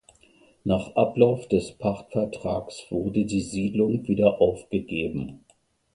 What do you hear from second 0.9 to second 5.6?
Ablauf des Pachtvertrags wurde die Siedlung wieder aufgegeben.